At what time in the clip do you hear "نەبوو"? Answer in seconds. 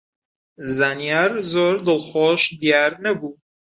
3.03-3.31